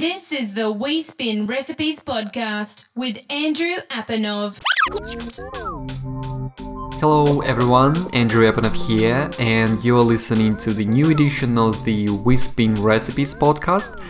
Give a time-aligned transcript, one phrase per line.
[0.00, 4.58] This is the We Spin Recipes podcast with Andrew Apanov.
[7.00, 12.38] Hello everyone, Andrew Apanov here, and you're listening to the new edition of the We
[12.38, 14.00] Spin Recipes podcast.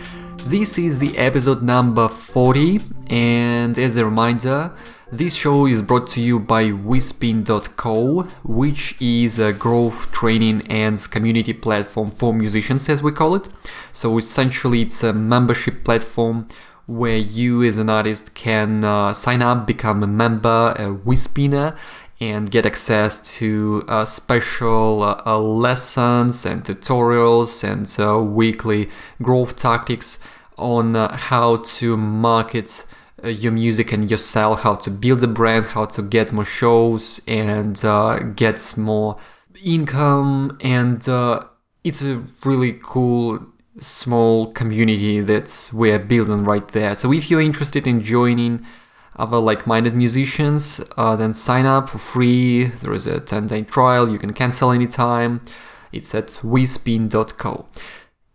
[0.45, 2.79] This is the episode number 40,
[3.09, 4.71] and as a reminder,
[5.11, 11.53] this show is brought to you by WeSpin.co, which is a growth training and community
[11.53, 13.49] platform for musicians, as we call it.
[13.91, 16.47] So essentially, it's a membership platform
[16.87, 21.77] where you, as an artist, can uh, sign up, become a member, a WeSpinner,
[22.21, 28.87] and get access to uh, special uh lessons and tutorials and uh, weekly
[29.23, 30.19] growth tactics
[30.55, 32.85] on uh, how to market
[33.23, 37.21] uh, your music and yourself, how to build a brand, how to get more shows
[37.27, 39.17] and uh, get more
[39.63, 40.57] income.
[40.61, 41.43] And uh,
[41.83, 43.45] it's a really cool
[43.79, 46.95] small community that we're building right there.
[46.95, 48.65] So if you're interested in joining
[49.17, 52.65] other like-minded musicians, uh, then sign up for free.
[52.65, 54.09] There is a 10-day trial.
[54.09, 55.41] You can cancel anytime.
[55.91, 57.67] It's at wespin.co.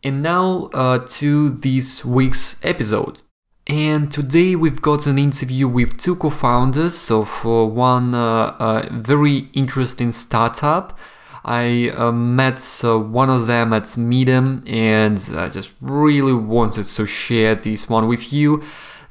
[0.02, 3.20] And now uh, to this week's episode.
[3.68, 8.88] And today we've got an interview with two co founders of uh, one uh, uh,
[8.92, 10.96] very interesting startup.
[11.44, 17.06] I uh, met uh, one of them at MIDEM and I just really wanted to
[17.06, 18.62] share this one with you.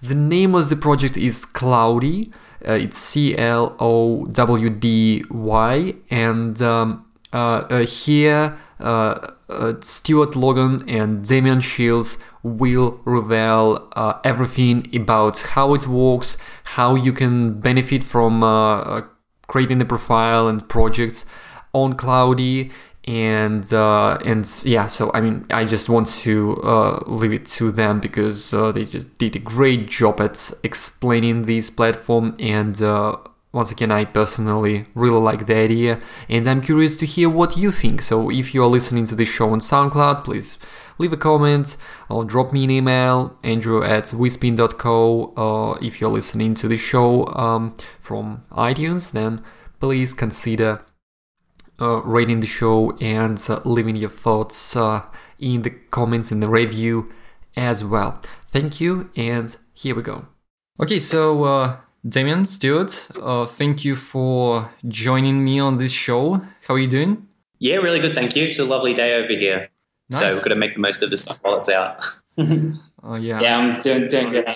[0.01, 2.31] The name of the project is Clowdy.
[2.65, 5.95] Uh, it's C L O W D Y.
[6.09, 7.05] And um,
[7.85, 8.57] here,
[9.81, 17.11] Stuart Logan and Damian Shields will reveal uh, everything about how it works, how you
[17.11, 19.01] can benefit from uh, uh,
[19.47, 21.25] creating the profile and projects
[21.73, 22.71] on Clowdy.
[23.07, 24.87] and uh, and yeah.
[24.87, 29.17] So I mean, I just want to uh, leave it to them because they just
[29.17, 32.79] did a great job at explaining this platform and.
[33.55, 37.71] once again, I personally really like the idea, and I'm curious to hear what you
[37.71, 38.01] think.
[38.01, 40.57] So, if you are listening to this show on SoundCloud, please
[40.97, 41.77] leave a comment
[42.09, 45.33] or drop me an email, andrew at wespin.co.
[45.35, 49.43] Or if you're listening to the show um, from iTunes, then
[49.79, 50.81] please consider
[51.81, 55.03] uh, rating the show and uh, leaving your thoughts uh,
[55.39, 57.11] in the comments in the review
[57.55, 58.21] as well.
[58.47, 60.27] Thank you, and here we go.
[60.79, 61.77] Okay, so uh,
[62.07, 66.41] Damian, Stuart, uh, thank you for joining me on this show.
[66.67, 67.27] How are you doing?
[67.59, 68.45] Yeah, really good, thank you.
[68.45, 69.69] It's a lovely day over here.
[70.11, 70.19] Nice.
[70.19, 72.03] So we've got to make the most of this while it's out.
[72.37, 73.39] oh yeah.
[73.39, 74.47] Yeah, I'm doing doing good.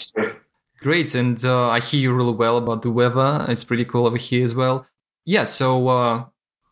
[0.82, 3.46] Great, and uh, I hear you really well about the weather.
[3.50, 4.86] It's pretty cool over here as well.
[5.26, 6.26] Yeah, so uh,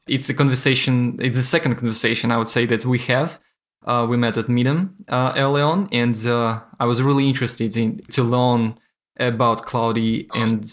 [0.08, 1.18] it's a conversation.
[1.22, 3.40] It's the second conversation I would say that we have.
[3.86, 8.00] Uh, we met at MIDEM uh, early on, and uh, I was really interested in
[8.12, 8.78] to learn
[9.18, 10.64] about Clowdy and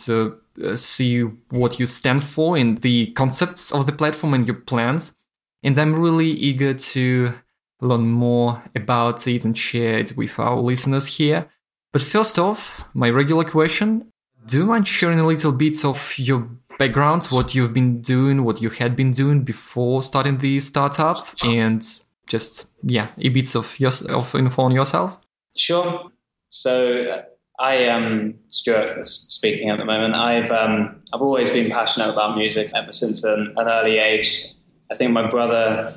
[0.62, 5.14] uh, see what you stand for and the concepts of the platform and your plans.
[5.62, 7.34] And I'm really eager to
[7.80, 11.48] learn more about it and share it with our listeners here.
[11.92, 14.10] But first off, my regular question
[14.46, 16.46] do you mind sharing a little bit of your
[16.78, 21.82] background, what you've been doing, what you had been doing before starting the startup, and
[22.26, 25.18] just, yeah, a bit of, your, of info on yourself?
[25.56, 26.10] Sure.
[26.50, 27.24] So,
[27.58, 30.14] I am Stuart speaking at the moment.
[30.14, 34.52] I've um, I've always been passionate about music ever since an, an early age.
[34.90, 35.96] I think my brother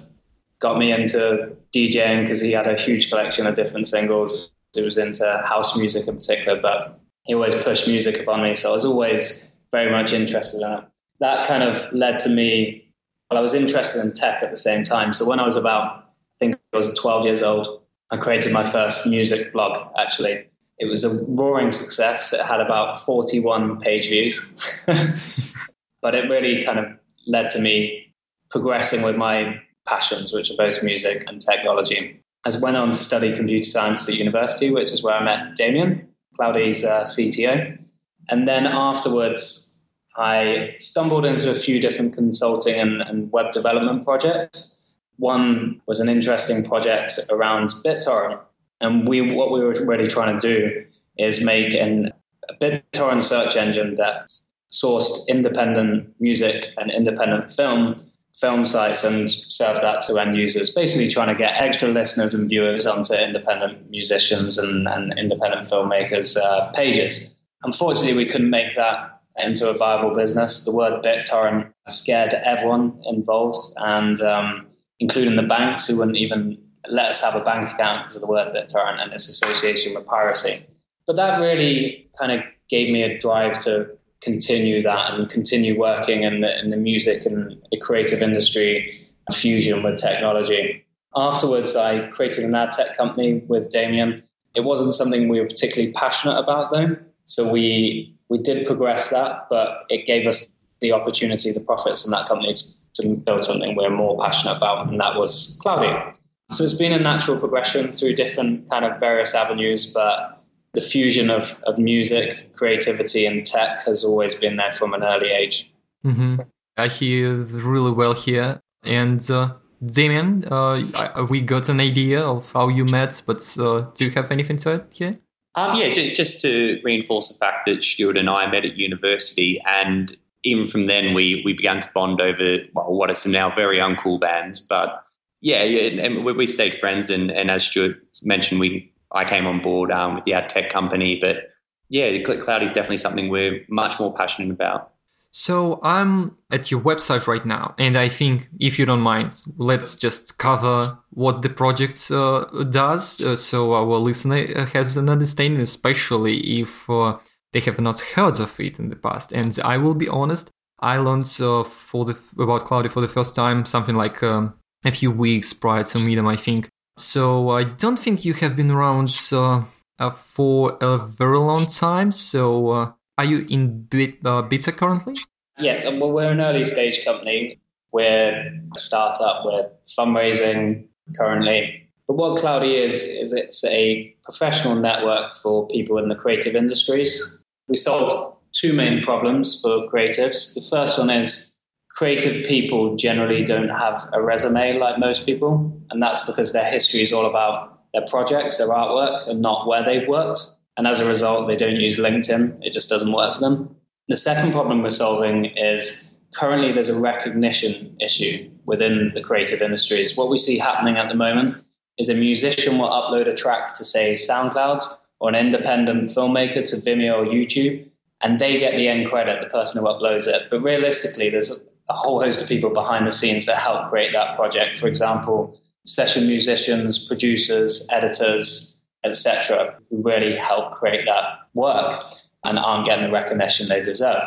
[0.59, 4.53] got me into DJing because he had a huge collection of different singles.
[4.75, 8.55] He was into house music in particular, but he always pushed music upon me.
[8.55, 10.85] So I was always very much interested in it.
[11.19, 12.91] That kind of led to me,
[13.29, 15.13] well, I was interested in tech at the same time.
[15.13, 17.81] So when I was about, I think I was 12 years old,
[18.11, 20.45] I created my first music blog, actually.
[20.79, 22.31] It was a roaring success.
[22.33, 24.81] It had about 41 page views.
[26.01, 26.85] but it really kind of
[27.25, 28.13] led to me
[28.49, 32.21] progressing with my passions, which are both music and technology.
[32.45, 36.07] I went on to study computer science at university, which is where I met Damian,
[36.35, 37.83] Clowdy's uh, CTO.
[38.29, 39.81] And then afterwards,
[40.15, 44.91] I stumbled into a few different consulting and, and web development projects.
[45.17, 48.39] One was an interesting project around BitTorrent.
[48.81, 50.85] And we, what we were really trying to do
[51.17, 52.11] is make an,
[52.49, 54.29] a BitTorrent search engine that
[54.71, 57.95] sourced independent music and independent film
[58.39, 62.47] film sites and serve that to end users, basically trying to get extra listeners and
[62.47, 67.35] viewers onto independent musicians and, and independent filmmakers' uh, pages.
[67.63, 70.65] Unfortunately, we couldn't make that into a viable business.
[70.65, 74.67] The word BitTorrent scared everyone involved, and um,
[74.99, 76.57] including the banks who wouldn't even
[76.89, 80.05] let us have a bank account because of the word BitTorrent and its association with
[80.05, 80.63] piracy.
[81.07, 86.23] But that really kind of gave me a drive to continue that and continue working
[86.23, 88.91] in the, in the music and the creative industry
[89.33, 90.85] fusion with technology.
[91.15, 94.23] Afterwards, I created an ad tech company with Damien.
[94.55, 96.95] It wasn't something we were particularly passionate about, though.
[97.25, 100.49] So we we did progress that, but it gave us
[100.81, 102.63] the opportunity, the profits from that company to,
[102.95, 106.15] to build something we're more passionate about, and that was Clowdy.
[106.51, 110.36] So it's been a natural progression through different kind of various avenues, but
[110.77, 115.31] the fusion of, of music, creativity, and tech has always been there from an early
[115.31, 115.71] age.
[116.05, 116.35] Mm-hmm.
[116.77, 118.61] I hear really well here.
[118.83, 119.53] And uh,
[119.83, 120.83] Damien, uh,
[121.31, 124.73] we got an idea of how you met, but uh, do you have anything to
[124.75, 125.17] add here?
[125.55, 130.15] Um, yeah, just to reinforce the fact that Stuart and I met at university, and
[130.43, 133.77] even from then we we began to bond over well, what are some now very
[133.77, 135.01] uncool bands, but
[135.41, 139.45] yeah, yeah and we, we stayed friends, and, and as Stuart mentioned, we I came
[139.47, 141.51] on board um, with the ad tech company, but
[141.89, 144.91] yeah, Cloud is definitely something we're much more passionate about.
[145.31, 149.99] So I'm at your website right now, and I think, if you don't mind, let's
[149.99, 156.37] just cover what the project uh, does, uh, so our listener has an understanding, especially
[156.61, 157.17] if uh,
[157.53, 159.31] they have not heard of it in the past.
[159.31, 160.49] And I will be honest,
[160.79, 164.53] I learned uh, for the about Clowdy for the first time something like um,
[164.85, 166.69] a few weeks prior to them, I think.
[166.97, 169.63] So I don't think you have been around uh,
[169.99, 172.11] uh, for a very long time.
[172.11, 175.15] So are you in bit, beta currently?
[175.59, 177.59] Yeah, well, we're an early stage company.
[177.91, 179.45] We're a startup.
[179.45, 181.89] We're fundraising currently.
[182.07, 187.43] But what Clowdy is, is it's a professional network for people in the creative industries.
[187.67, 190.55] We solve two main problems for creatives.
[190.55, 191.56] The first one is
[191.97, 197.01] creative people generally don't have a resume like most people, and that's because their history
[197.01, 200.37] is all about their projects, their artwork, and not where they've worked.
[200.77, 202.59] And as a result, they don't use LinkedIn.
[202.61, 203.75] It just doesn't work for them.
[204.09, 210.15] The second problem we're solving is currently there's a recognition issue within the creative industries.
[210.15, 211.63] What we see happening at the moment
[211.97, 214.83] is a musician will upload a track to, say, SoundCloud
[215.19, 217.89] or an independent filmmaker to Vimeo or YouTube,
[218.21, 220.43] and they get the end credit, the person who uploads it.
[220.51, 221.59] But realistically, there's
[221.89, 224.75] a whole host of people behind the scenes that help create that project.
[224.75, 231.23] For example, session musicians, producers, editors, etc., who really help create that
[231.53, 232.05] work
[232.43, 234.23] and aren't getting the recognition they deserve.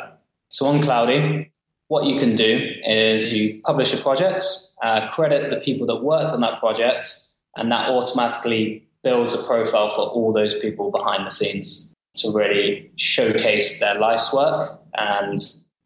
[0.48, 1.50] So on Clowdy,
[1.88, 4.44] what you can do is you publish a project,
[4.82, 7.06] uh, credit the people that worked on that project,
[7.56, 12.90] and that automatically builds a profile for all those people behind the scenes to really
[12.96, 15.38] showcase their life's work and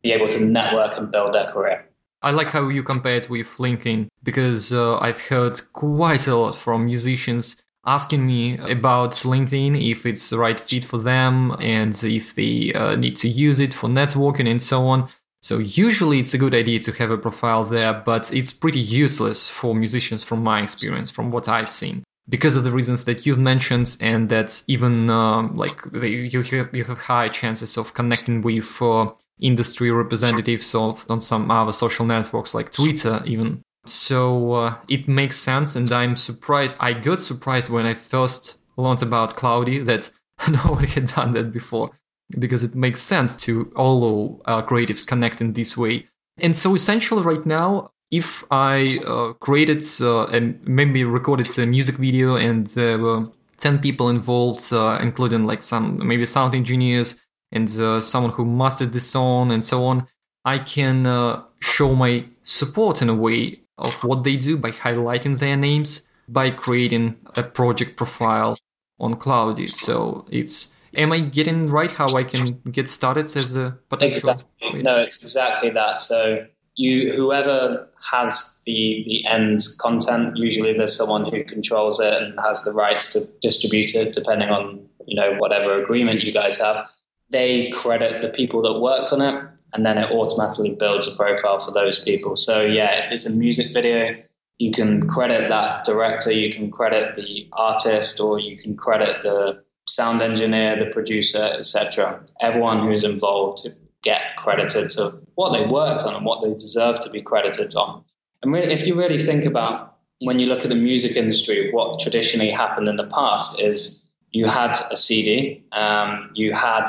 [0.04, 1.84] be able to network and build their career.
[2.22, 6.54] I like how you compare it with LinkedIn because uh, I've heard quite a lot
[6.54, 7.56] from musicians
[7.86, 12.96] asking me about LinkedIn, if it's the right fit for them, and if they uh,
[12.96, 15.04] need to use it for networking and so on.
[15.42, 19.48] So usually it's a good idea to have a profile there, but it's pretty useless
[19.48, 22.04] for musicians from my experience, from what I've seen.
[22.26, 26.84] Because of the reasons that you've mentioned, and that even uh, like you have, you
[26.84, 29.10] have high chances of connecting with uh,
[29.40, 35.36] industry representatives of on some other social networks like Twitter, even so uh, it makes
[35.36, 36.76] sense, and I'm surprised.
[36.80, 40.10] I got surprised when I first learned about Clowdy that
[40.48, 41.90] nobody had done that before,
[42.38, 46.06] because it makes sense to all uh, creatives connect in this way.
[46.38, 51.96] And so essentially, right now, if I uh, created uh, and maybe recorded a music
[51.96, 53.26] video and there were
[53.58, 57.16] 10 people involved, uh, including like some maybe sound engineers
[57.52, 60.06] and uh, someone who mastered the song and so on,
[60.44, 65.38] I can uh, show my support in a way of what they do by highlighting
[65.38, 68.56] their names, by creating a project profile
[69.00, 69.68] on Clowdy.
[69.68, 74.30] So it's am I getting right how I can get started as a potential?
[74.30, 74.82] Exactly.
[74.82, 76.00] No, it's exactly that.
[76.00, 76.46] So
[76.76, 82.62] you whoever has the the end content, usually there's someone who controls it and has
[82.62, 86.88] the rights to distribute it, depending on you know whatever agreement you guys have.
[87.30, 89.42] They credit the people that worked on it
[89.74, 92.36] and then it automatically builds a profile for those people.
[92.36, 94.16] So yeah, if it's a music video,
[94.58, 99.60] you can credit that director, you can credit the artist, or you can credit the
[99.86, 102.24] sound engineer, the producer, etc.
[102.40, 103.66] Everyone who's involved
[104.04, 108.04] get credited to what they worked on and what they deserve to be credited on.
[108.42, 111.98] And really, if you really think about when you look at the music industry, what
[111.98, 116.86] traditionally happened in the past is you had a CD, um, you had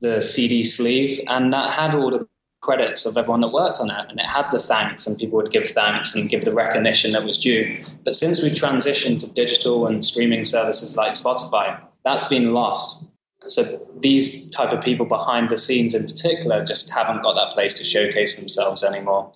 [0.00, 2.26] the CD sleeve, and that had all the
[2.66, 5.52] credits of everyone that worked on it and it had the thanks and people would
[5.52, 9.86] give thanks and give the recognition that was due but since we transitioned to digital
[9.86, 13.06] and streaming services like spotify that's been lost
[13.46, 13.62] so
[14.00, 17.84] these type of people behind the scenes in particular just haven't got that place to
[17.84, 19.32] showcase themselves anymore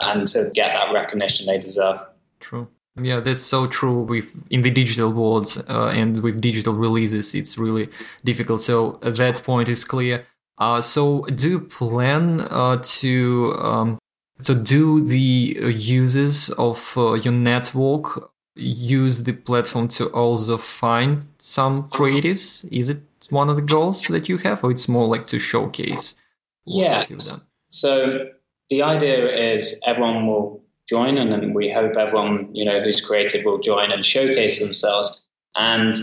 [0.00, 2.00] and to get that recognition they deserve
[2.40, 2.68] true
[3.00, 4.04] yeah, that's so true.
[4.04, 7.88] With in the digital world uh, and with digital releases, it's really
[8.24, 8.60] difficult.
[8.60, 10.24] So that point is clear.
[10.58, 13.98] Uh, so do you plan uh, to um,
[14.38, 21.88] so do the users of uh, your network use the platform to also find some
[21.88, 22.64] creatives?
[22.70, 26.16] Is it one of the goals that you have, or it's more like to showcase?
[26.66, 27.04] yeah.
[27.70, 28.28] So
[28.70, 33.44] the idea is everyone will join, and then we hope everyone you know who's creative
[33.44, 35.24] will join and showcase themselves.
[35.56, 35.94] And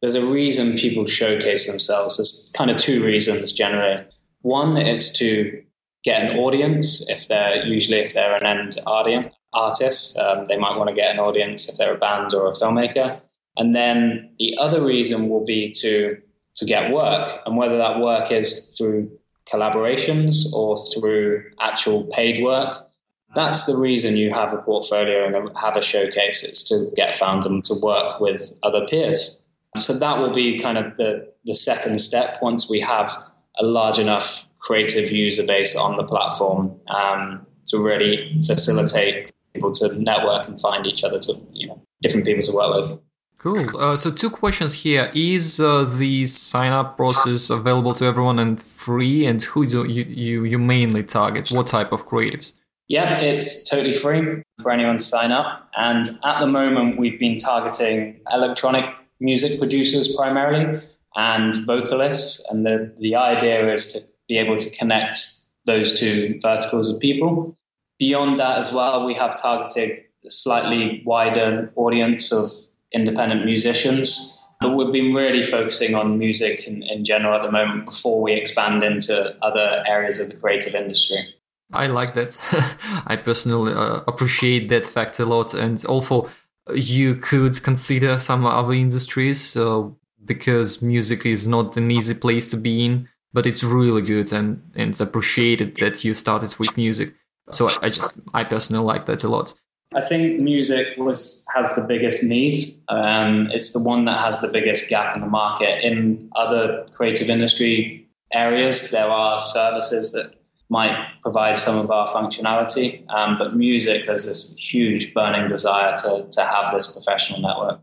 [0.00, 2.16] there's a reason people showcase themselves.
[2.16, 4.04] There's kind of two reasons generally.
[4.42, 5.62] One is to
[6.04, 7.08] get an audience.
[7.08, 11.12] If they're usually if they're an end audience artist, um, they might want to get
[11.12, 13.22] an audience if they're a band or a filmmaker.
[13.56, 16.16] And then the other reason will be to
[16.56, 19.10] to get work, and whether that work is through
[19.50, 22.88] collaborations or through actual paid work
[23.34, 26.42] that's the reason you have a portfolio and have a showcase.
[26.42, 29.46] It's to get found and to work with other peers.
[29.76, 33.10] So that will be kind of the, the second step once we have
[33.58, 39.98] a large enough creative user base on the platform um, to really facilitate people to
[39.98, 43.00] network and find each other to you know different people to work with.
[43.42, 43.76] Cool.
[43.76, 48.62] Uh, so two questions here: Is uh, the sign up process available to everyone and
[48.62, 49.26] free?
[49.26, 51.48] And who do you, you you mainly target?
[51.50, 52.52] What type of creatives?
[52.88, 55.68] Yeah, it's totally free for anyone to sign up.
[55.76, 58.84] And at the moment, we've been targeting electronic
[59.18, 60.80] music producers primarily
[61.16, 62.46] and vocalists.
[62.50, 65.18] And the, the idea is to be able to connect
[65.64, 67.56] those two verticals of people.
[67.98, 72.50] Beyond that, as well, we have targeted a slightly wider audience of
[72.94, 74.38] independent musicians.
[74.60, 78.32] But we've been really focusing on music in, in general at the moment before we
[78.32, 81.34] expand into other areas of the creative industry.
[81.72, 82.38] I like that.
[83.06, 85.54] I personally uh, appreciate that fact a lot.
[85.54, 86.28] And also,
[86.72, 89.88] you could consider some other industries uh,
[90.24, 94.62] because music is not an easy place to be in, but it's really good and,
[94.76, 97.14] and appreciated that you started with music.
[97.50, 99.54] So I, I just, I personally like that a lot.
[99.94, 102.80] I think music was has the biggest need.
[102.88, 105.84] Um, it's the one that has the biggest gap in the market.
[105.84, 110.34] In other creative industry areas, there are services that
[110.68, 113.04] might provide some of our functionality.
[113.10, 117.80] Um, but music, there's this huge burning desire to, to have this professional network.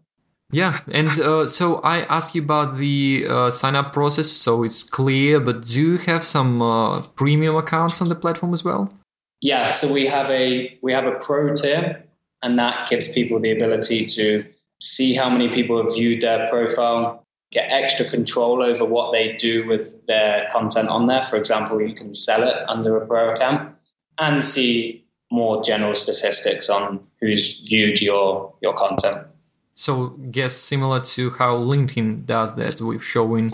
[0.52, 4.82] Yeah, and uh, so I ask you about the uh, sign up process, so it's
[4.82, 5.40] clear.
[5.40, 8.92] But do you have some uh, premium accounts on the platform as well?
[9.42, 12.04] Yeah, so we have a we have a pro tier,
[12.42, 14.46] and that gives people the ability to
[14.82, 19.68] see how many people have viewed their profile, get extra control over what they do
[19.68, 21.24] with their content on there.
[21.24, 23.76] For example, you can sell it under a pro account
[24.18, 29.26] and see more general statistics on who's viewed your your content.
[29.74, 33.48] So, guess similar to how LinkedIn does that with showing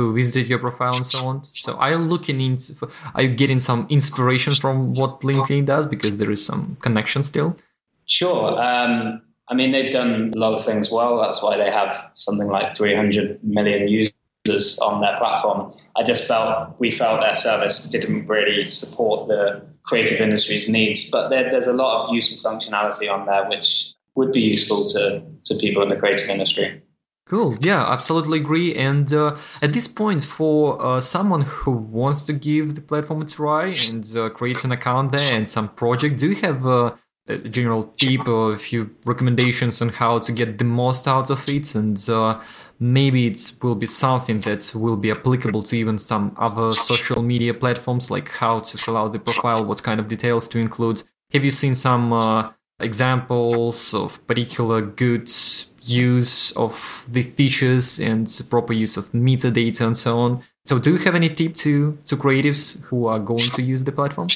[0.00, 1.42] who visited your profile and so on.
[1.42, 2.88] So, you looking into?
[3.14, 7.56] Are you getting some inspiration from what LinkedIn does because there is some connection still?
[8.06, 8.60] Sure.
[8.60, 11.20] Um, I mean, they've done a lot of things well.
[11.20, 15.72] That's why they have something like 300 million users on their platform.
[15.96, 21.28] I just felt we felt their service didn't really support the creative industry's needs, but
[21.28, 25.54] there, there's a lot of useful functionality on there which would be useful to, to
[25.56, 26.82] people in the creative industry.
[27.30, 27.54] Cool.
[27.60, 28.74] Yeah, absolutely agree.
[28.74, 33.24] And uh, at this point, for uh, someone who wants to give the platform a
[33.24, 36.90] try and uh, creates an account there and some project, do you have uh,
[37.28, 41.40] a general tip or a few recommendations on how to get the most out of
[41.48, 42.36] it and uh,
[42.80, 47.54] maybe it will be something that will be applicable to even some other social media
[47.54, 51.00] platforms like how to fill out the profile what kind of details to include
[51.32, 55.30] have you seen some uh, examples of particular good
[55.82, 60.98] use of the features and proper use of metadata and so on so do you
[60.98, 64.28] have any tip to to creatives who are going to use the platform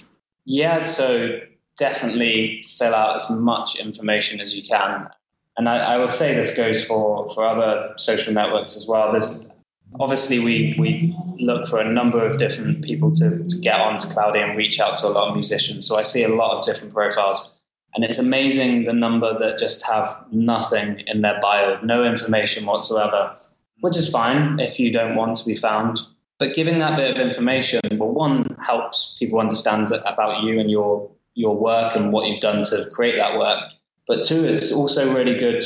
[0.46, 1.38] yeah so
[1.78, 5.08] definitely fill out as much information as you can.
[5.56, 9.12] And I, I, would say this goes for, for other social networks as well.
[9.12, 9.52] There's
[10.00, 14.42] obviously we we look for a number of different people to, to get onto Clowdy
[14.42, 15.86] and reach out to a lot of musicians.
[15.86, 17.53] So I see a lot of different profiles.
[17.94, 23.32] And it's amazing the number that just have nothing in their bio, no information whatsoever,
[23.80, 26.00] which is fine if you don't want to be found.
[26.38, 31.10] But giving that bit of information, well, one helps people understand about you and your
[31.34, 33.64] your work and what you've done to create that work.
[34.06, 35.64] But two, it's also really good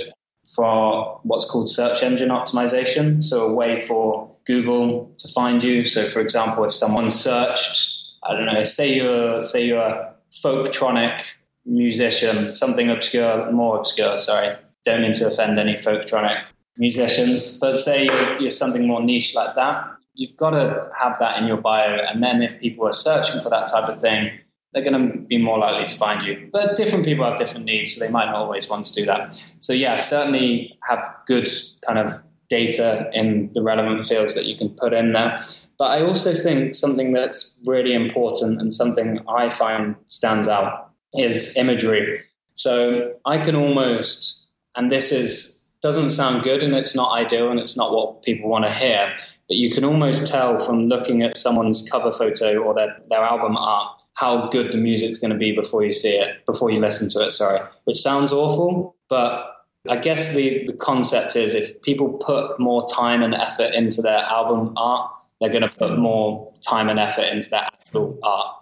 [0.55, 3.23] for what's called search engine optimization.
[3.23, 5.85] So a way for Google to find you.
[5.85, 11.21] So for example, if someone searched, I don't know, say you're say you're a folktronic
[11.69, 14.57] musician, something obscure, more obscure, sorry.
[14.85, 16.43] Don't mean to offend any folktronic
[16.77, 19.85] musicians, but say you're, you're something more niche like that,
[20.15, 21.97] you've got to have that in your bio.
[21.97, 24.31] And then if people are searching for that type of thing,
[24.73, 26.49] they're going to be more likely to find you.
[26.53, 29.43] But different people have different needs, so they might not always want to do that.
[29.59, 31.49] So, yeah, certainly have good
[31.87, 32.13] kind of
[32.49, 35.39] data in the relevant fields that you can put in there.
[35.79, 41.57] But I also think something that's really important and something I find stands out is
[41.57, 42.21] imagery.
[42.55, 47.61] So I can almost, and this is doesn't sound good and it's not ideal and
[47.61, 49.15] it's not what people want to hear,
[49.49, 53.57] but you can almost tell from looking at someone's cover photo or their, their album
[53.57, 57.09] art how good the music's going to be before you see it, before you listen
[57.09, 59.55] to it, sorry, which sounds awful, but
[59.89, 64.19] I guess the, the concept is if people put more time and effort into their
[64.19, 65.11] album art,
[65.41, 68.57] they're going to put more time and effort into their actual art.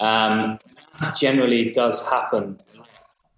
[0.00, 0.58] Um,
[1.16, 2.60] generally does happen.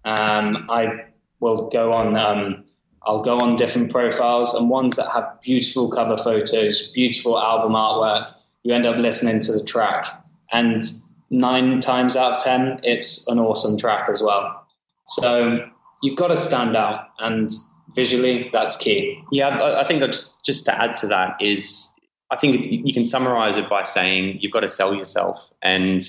[0.05, 1.05] Um, I
[1.39, 2.15] will go on.
[2.15, 2.63] Um,
[3.03, 8.33] I'll go on different profiles and ones that have beautiful cover photos, beautiful album artwork.
[8.63, 10.05] You end up listening to the track,
[10.51, 10.83] and
[11.29, 14.67] nine times out of ten, it's an awesome track as well.
[15.07, 15.65] So
[16.03, 17.49] you've got to stand out, and
[17.95, 19.21] visually, that's key.
[19.31, 21.97] Yeah, I think just just to add to that is,
[22.31, 26.01] I think you can summarize it by saying you've got to sell yourself, and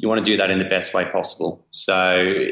[0.00, 1.66] you want to do that in the best way possible.
[1.70, 2.46] So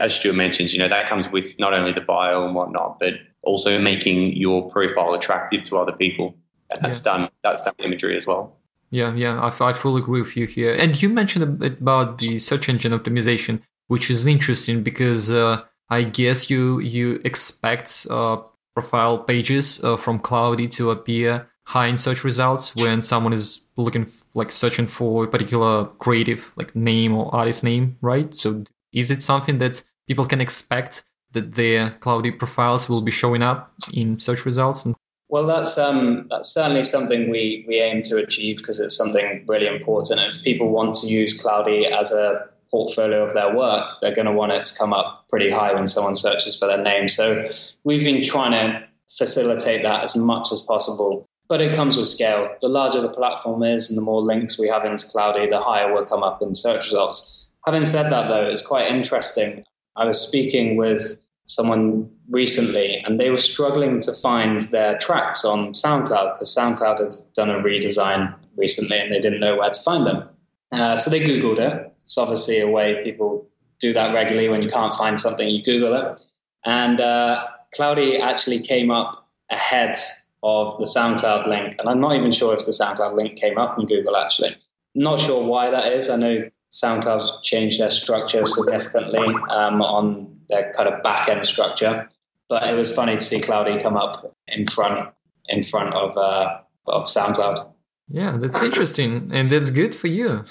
[0.00, 3.14] as Stuart mentions, you know, that comes with not only the bio and whatnot, but
[3.42, 6.36] also making your profile attractive to other people.
[6.70, 7.16] And that's yeah.
[7.16, 8.56] done, that's done imagery as well.
[8.90, 10.74] Yeah, yeah, I, I fully agree with you here.
[10.74, 15.62] And you mentioned a bit about the search engine optimization, which is interesting because uh,
[15.90, 18.38] I guess you you expect uh,
[18.74, 24.06] profile pages uh, from Clowdy to appear high in search results when someone is looking
[24.34, 28.32] like searching for a particular creative like name or artist name, right?
[28.34, 28.62] So
[28.92, 33.72] is it something that people can expect that their clowdy profiles will be showing up
[33.92, 34.86] in search results?
[34.86, 34.94] and
[35.28, 39.66] Well, that's um, that's certainly something we, we aim to achieve because it's something really
[39.66, 40.20] important.
[40.20, 44.32] If people want to use Clowdy as a portfolio of their work, they're going to
[44.32, 47.08] want it to come up pretty high when someone searches for their name.
[47.08, 47.48] So
[47.82, 51.26] we've been trying to facilitate that as much as possible.
[51.48, 52.54] But it comes with scale.
[52.60, 55.92] The larger the platform is and the more links we have into Clowdy, the higher
[55.92, 57.46] we'll come up in search results.
[57.66, 59.64] Having said that, though, it's quite interesting.
[59.96, 65.72] I was speaking with someone recently and they were struggling to find their tracks on
[65.72, 70.06] SoundCloud because SoundCloud had done a redesign recently and they didn't know where to find
[70.06, 70.28] them.
[70.72, 71.92] Uh, so they Googled it.
[72.02, 75.94] It's obviously a way people do that regularly when you can't find something, you Google
[75.94, 76.20] it.
[76.64, 79.96] And uh, Clowdy actually came up ahead
[80.42, 81.76] of the SoundCloud link.
[81.78, 84.56] And I'm not even sure if the SoundCloud link came up in Google actually.
[84.94, 86.08] Not sure why that is.
[86.08, 92.08] I know SoundCloud's changed their structure significantly um, on their kind of back end structure.
[92.48, 95.08] But it was funny to see Clowdy come up in front
[95.48, 97.72] in front of uh, of SoundCloud.
[98.08, 100.44] Yeah, that's interesting, and that's good for you.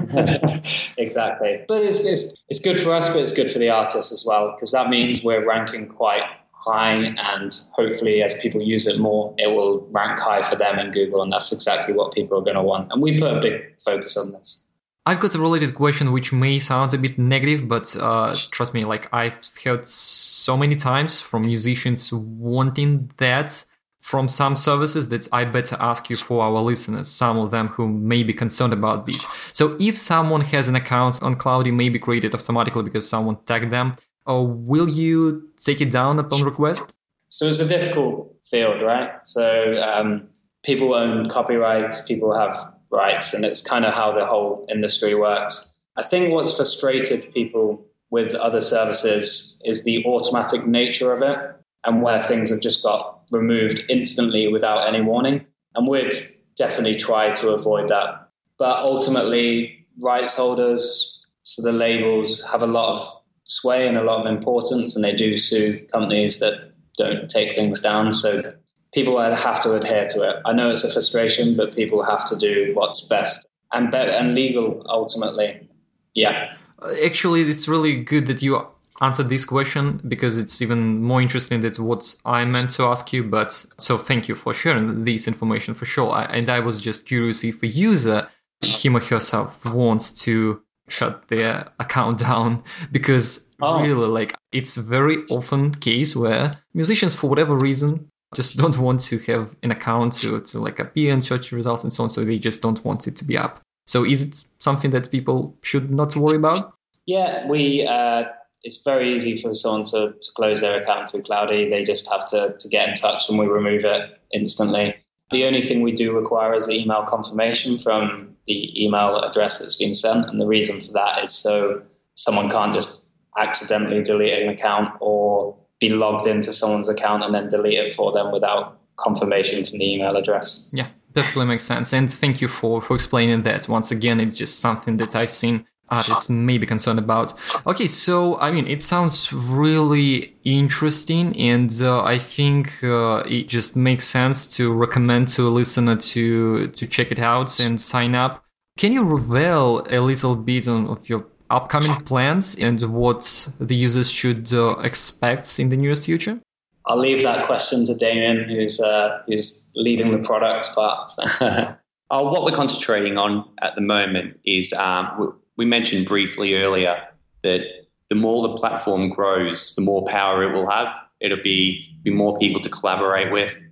[0.98, 4.24] exactly, but it's, it's it's good for us, but it's good for the artists as
[4.26, 6.24] well because that means we're ranking quite
[6.66, 10.90] high, and hopefully, as people use it more, it will rank high for them in
[10.90, 12.90] Google, and that's exactly what people are going to want.
[12.92, 14.62] And we put a big focus on this.
[15.08, 18.84] I've got a related question which may sound a bit negative, but uh, trust me,
[18.84, 23.64] like I've heard so many times from musicians wanting that
[24.00, 27.88] from some services that I better ask you for our listeners, some of them who
[27.88, 29.26] may be concerned about this.
[29.52, 33.70] So if someone has an account on Clowdy, may be created automatically because someone tagged
[33.70, 33.94] them,
[34.26, 36.84] or will you take it down upon request?
[37.28, 39.10] So it's a difficult field, right?
[39.24, 40.28] So um,
[40.64, 42.56] people own copyrights, people have
[42.90, 43.34] rights.
[43.34, 45.76] And it's kind of how the whole industry works.
[45.96, 51.38] I think what's frustrated people with other services is the automatic nature of it
[51.84, 55.46] and where things have just got removed instantly without any warning.
[55.74, 56.12] And we'd
[56.56, 58.28] definitely try to avoid that.
[58.58, 64.20] But ultimately, rights holders, so the labels, have a lot of sway and a lot
[64.20, 68.12] of importance, and they do sue companies that don't take things down.
[68.12, 68.52] So
[68.92, 70.36] people have to adhere to it.
[70.44, 74.34] I know it's a frustration, but people have to do what's best and better and
[74.34, 75.68] legal ultimately.
[76.14, 76.54] Yeah.
[76.82, 78.66] Uh, actually, it's really good that you
[79.00, 83.26] answered this question because it's even more interesting than what I meant to ask you.
[83.26, 86.10] But so thank you for sharing this information for sure.
[86.10, 88.28] I, and I was just curious if a user,
[88.62, 93.82] him or herself, wants to shut their account down because oh.
[93.82, 99.18] really like it's very often case where musicians for whatever reason just don't want to
[99.18, 102.38] have an account to, to like appear in search results and so on so they
[102.38, 103.60] just don't want it to be up.
[103.86, 106.74] So is it something that people should not worry about?
[107.06, 108.24] Yeah we uh,
[108.62, 111.70] it's very easy for someone to, to close their account through clowdy.
[111.70, 114.96] They just have to, to get in touch and we remove it instantly.
[115.30, 119.94] The only thing we do require is email confirmation from the email address that's been
[119.94, 120.28] sent.
[120.28, 121.82] And the reason for that is so
[122.14, 127.48] someone can't just accidentally delete an account or be logged into someone's account and then
[127.48, 130.70] delete it for them without confirmation from the email address.
[130.72, 131.92] Yeah, perfectly makes sense.
[131.92, 133.68] And thank you for, for explaining that.
[133.68, 137.32] Once again, it's just something that I've seen artists may be concerned about.
[137.66, 143.76] Okay, so I mean, it sounds really interesting, and uh, I think uh, it just
[143.76, 148.44] makes sense to recommend to a listener to to check it out and sign up.
[148.78, 154.10] Can you reveal a little bit on, of your upcoming plans and what the users
[154.10, 156.40] should uh, expect in the nearest future?
[156.86, 161.10] I'll leave that question to Damien, who's uh, who's leading the product part.
[161.40, 161.74] uh,
[162.08, 167.02] what we're concentrating on at the moment is um, we mentioned briefly earlier
[167.42, 167.62] that
[168.08, 170.92] the more the platform grows, the more power it will have.
[171.20, 173.64] It'll be, be more people to collaborate with.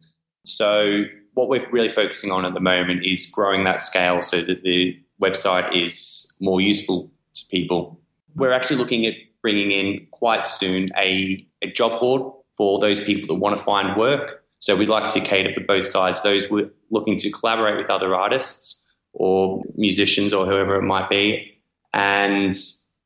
[0.45, 4.63] So, what we're really focusing on at the moment is growing that scale so that
[4.63, 8.01] the website is more useful to people.
[8.37, 13.27] We're actually looking at bringing in quite soon a, a job board for those people
[13.35, 14.45] that want to find work.
[14.59, 16.47] So, we'd like to cater for both sides those
[16.91, 18.81] looking to collaborate with other artists
[19.13, 21.54] or musicians or whoever it might be,
[21.95, 22.53] and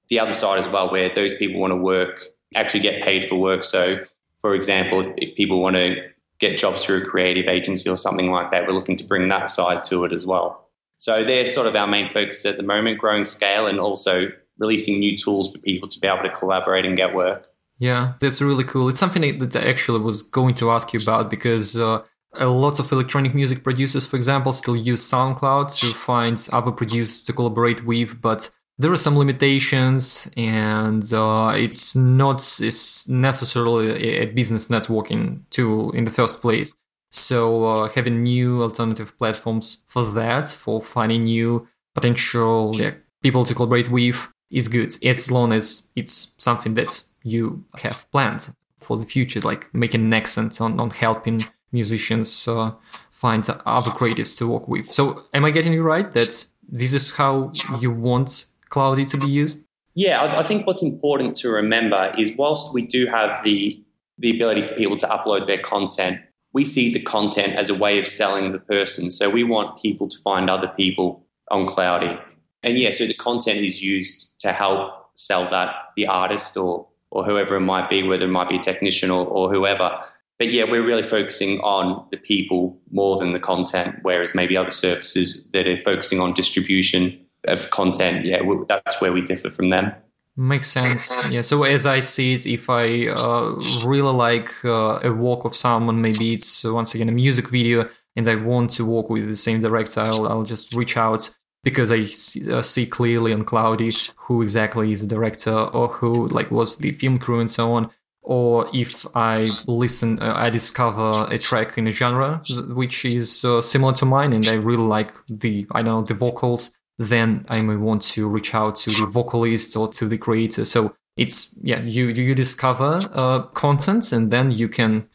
[0.09, 2.23] the other side as well, where those people want to work,
[2.57, 3.63] actually get paid for work.
[3.63, 4.03] So,
[4.39, 5.97] for example, if, if people want to
[6.41, 9.51] get jobs through a creative agency or something like that, we're looking to bring that
[9.51, 10.69] side to it as well.
[10.97, 14.99] So, they're sort of our main focus at the moment growing scale and also releasing
[14.99, 17.47] new tools for people to be able to collaborate and get work.
[17.79, 18.89] Yeah, that's really cool.
[18.89, 22.03] It's something that I actually was going to ask you about because uh,
[22.35, 27.23] a lot of electronic music producers, for example, still use SoundCloud to find other producers
[27.25, 34.27] to collaborate with, but there are some limitations and uh, it's not it's necessarily a
[34.27, 36.77] business networking tool in the first place.
[37.11, 43.55] So uh, having new alternative platforms for that for finding new potential yeah, people to
[43.55, 49.07] collaborate with is good as long as it's something that you have planned for the
[49.07, 52.71] future like making an accent on, on helping musicians uh,
[53.11, 54.85] find other creatives to work with.
[54.85, 59.31] So am i getting you right that this is how you want Clowdy to be
[59.31, 59.65] used?
[59.95, 63.83] Yeah, I, I think what's important to remember is whilst we do have the
[64.21, 66.21] the ability for people to upload their content,
[66.53, 69.13] we see the content as a way of selling the person.
[69.13, 72.21] So we want people to find other people on Clowdy.
[72.65, 77.25] And yeah, so the content is used to help sell that, the artist or or
[77.25, 79.99] whoever it might be, whether it might be a technician or, or whoever.
[80.39, 84.71] But yeah, we're really focusing on the people more than the content, whereas maybe other
[84.71, 89.93] services that are focusing on distribution of content, yeah, that's where we differ from them.
[90.41, 91.29] Makes sense.
[91.33, 91.43] Yeah.
[91.43, 96.01] So as I see it, if I uh, really like uh, a work of someone,
[96.01, 99.35] maybe it's uh, once again a music video, and I want to work with the
[99.35, 101.29] same director, I'll, I'll just reach out
[101.65, 106.29] because I see, uh, see, clearly on Clowdy who exactly is the director or who
[106.29, 107.91] like was the film crew and so on.
[108.23, 113.93] Or if I listen, uh, I discover a track in a genre which is similar
[113.95, 117.77] to mine, and I really like the I don't know the vocals then I may
[117.77, 120.65] want to reach out to the vocalist or to the creator.
[120.65, 125.09] So it's yeah, you you discover uh, content and then you can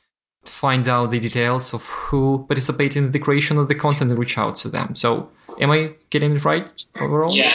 [0.46, 4.38] find out the details of who participated in the creation of the content and reach
[4.38, 4.93] out to them.
[4.93, 6.69] So am I getting it right
[7.00, 7.34] overall?
[7.34, 7.50] Yeah,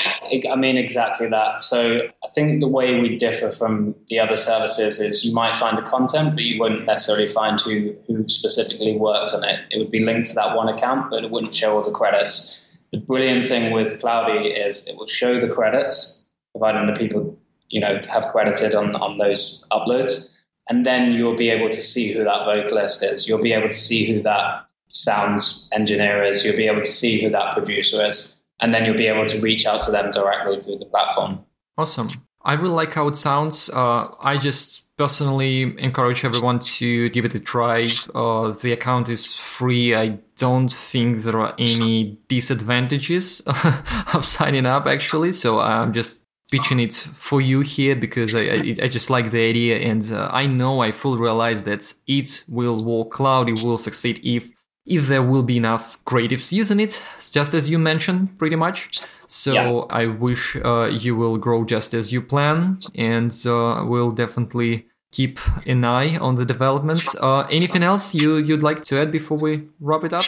[0.51, 1.61] I mean exactly that.
[1.61, 5.77] So I think the way we differ from the other services is you might find
[5.77, 9.61] the content, but you wouldn't necessarily find who who specifically worked on it.
[9.71, 12.68] It would be linked to that one account, but it wouldn't show all the credits.
[12.93, 17.81] The brilliant thing with Clowdy is it will show the credits, providing the people you
[17.81, 20.37] know have credited on on those uploads,
[20.69, 23.29] and then you'll be able to see who that vocalist is.
[23.29, 26.45] You'll be able to see who that sound engineer is.
[26.45, 29.41] You'll be able to see who that producer is, and then you'll be able to
[29.41, 31.45] reach out to them directly through the platform.
[31.77, 32.09] Awesome.
[32.43, 33.69] I really like how it sounds.
[33.69, 37.87] Uh, I just personally encourage everyone to give it a try.
[38.15, 39.95] Uh, the account is free.
[39.95, 43.41] I don't think there are any disadvantages
[44.15, 45.33] of signing up actually.
[45.33, 49.49] So I'm just pitching it for you here because I, I, I just like the
[49.49, 53.79] idea and uh, I know I fully realize that it will work cloud, it will
[53.79, 54.58] succeed if
[54.89, 59.03] if there will be enough creatives using it, just as you mentioned, pretty much.
[59.29, 59.71] So yeah.
[59.91, 65.39] I wish uh, you will grow just as you plan, and uh, we'll definitely keep
[65.67, 67.15] an eye on the developments.
[67.17, 70.25] Uh, anything else you you'd like to add before we wrap it up?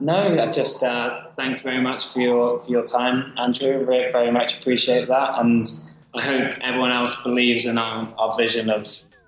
[0.00, 3.84] No, I just uh, thank you very much for your for your time, Andrew.
[3.84, 5.66] Very, very much appreciate that, and
[6.14, 8.86] I hope everyone else believes in our, our vision of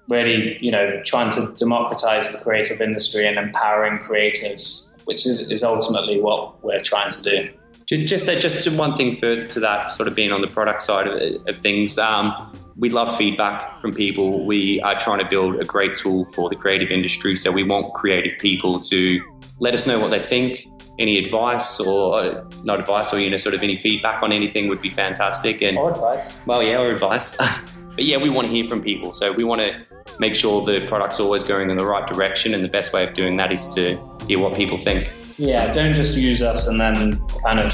[0.08, 5.62] really, you know, trying to democratize the creative industry and empowering creatives, which is, is
[5.62, 7.50] ultimately what we're trying to do.
[7.86, 11.06] Just, uh, just one thing further to that, sort of being on the product side
[11.06, 12.34] of, of things, um,
[12.76, 14.44] we love feedback from people.
[14.44, 17.34] We are trying to build a great tool for the creative industry.
[17.34, 19.20] So we want creative people to
[19.58, 20.68] let us know what they think.
[20.98, 24.68] Any advice or uh, not advice or you know sort of any feedback on anything
[24.68, 25.62] would be fantastic.
[25.62, 26.40] And or advice.
[26.44, 27.36] Well, yeah, or advice.
[27.94, 29.12] but yeah, we want to hear from people.
[29.12, 29.86] So we want to
[30.18, 32.54] make sure the product's always going in the right direction.
[32.54, 35.10] And the best way of doing that is to hear what people think.
[35.38, 37.72] Yeah, don't just use us and then kind of,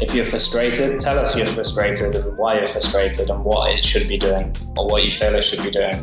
[0.00, 4.08] if you're frustrated, tell us you're frustrated and why you're frustrated and what it should
[4.08, 5.94] be doing or what you feel it should be doing.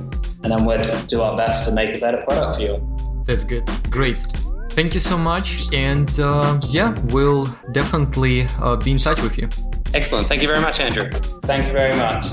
[0.43, 3.23] And then we'll do our best to make a better product for you.
[3.25, 3.69] That's good.
[3.89, 4.17] Great.
[4.71, 5.73] Thank you so much.
[5.73, 9.49] And uh, yeah, we'll definitely uh, be in touch with you.
[9.93, 10.27] Excellent.
[10.27, 11.09] Thank you very much, Andrew.
[11.43, 12.25] Thank you very much.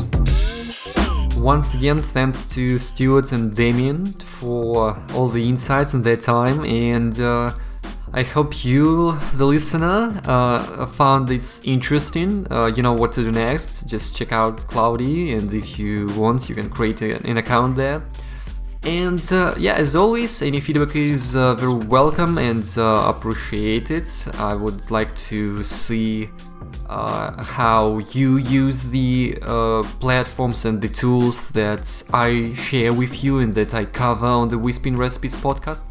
[1.49, 7.19] Once again, thanks to Stuart and Damien for all the insights and their time, and
[7.19, 7.51] uh,
[8.13, 12.47] I hope you, the listener, uh, found this interesting.
[12.53, 13.89] Uh, you know what to do next.
[13.89, 18.03] Just check out Clowdy, and if you want, you can create a, an account there.
[18.83, 24.07] And uh, yeah, as always, any feedback is uh, very welcome and uh, appreciated.
[24.35, 26.29] I would like to see
[26.88, 33.38] uh, how you use the uh, platforms and the tools that I share with you
[33.38, 35.85] and that I cover on the WeSpin Recipes podcast.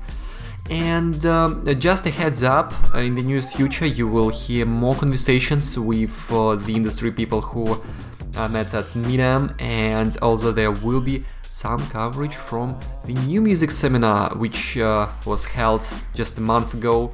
[0.69, 5.79] And um, just a heads up, in the nearest future, you will hear more conversations
[5.79, 7.81] with uh, the industry people who
[8.35, 13.71] uh, met at MIDEM, and also there will be some coverage from the new music
[13.71, 17.13] seminar, which uh, was held just a month ago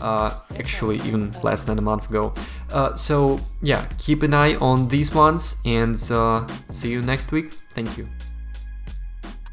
[0.00, 2.32] uh, actually even less than a month ago.
[2.72, 7.52] Uh, so yeah, keep an eye on these ones and uh, see you next week.
[7.74, 8.08] Thank you.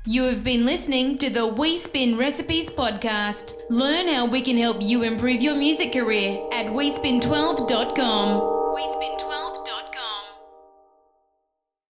[0.10, 3.56] You have been listening to the We Spin Recipes podcast.
[3.69, 8.39] Learn how we can help you improve your music career at WeSpin12.com.
[8.73, 9.26] WeSpin